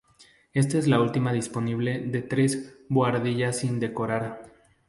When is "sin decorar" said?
3.59-4.41